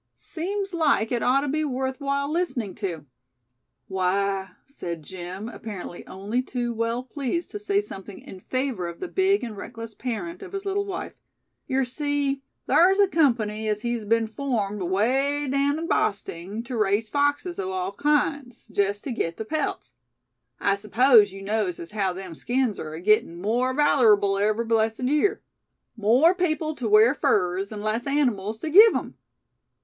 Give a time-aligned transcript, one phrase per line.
[0.15, 3.05] Seems like it ought to be worth while listening to."
[3.87, 9.07] "Why," said Jim, apparently only too well pleased to say something in favor of the
[9.07, 11.13] big and reckless parent of his little wife;
[11.67, 17.07] "yer see, thar's a company as hes been formed away daown in Bosting, tew raise
[17.07, 19.93] foxes o' all kinds, jest tew git the pelts.
[20.59, 25.43] I s'pose yew knows as haow them skins air agittin' more valerable every blessed year.
[25.95, 29.13] More people tew wear furs, an' less animals tew give 'em.